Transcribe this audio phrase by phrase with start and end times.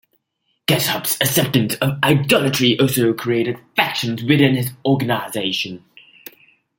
[0.67, 5.85] Keshub's acceptance of idolatry also created factions within his organization.